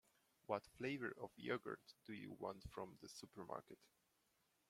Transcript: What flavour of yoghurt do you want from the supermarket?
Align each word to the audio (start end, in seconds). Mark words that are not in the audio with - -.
What 0.47 0.65
flavour 0.65 1.13
of 1.21 1.29
yoghurt 1.37 1.93
do 2.07 2.13
you 2.13 2.31
want 2.39 2.63
from 2.71 2.97
the 3.03 3.07
supermarket? 3.07 3.77